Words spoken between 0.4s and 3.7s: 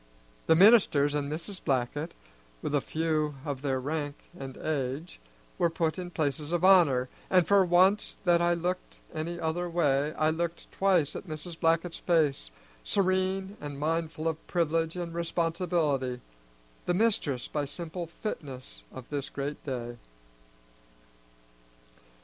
The ministers and Mrs. Blackett, with a few of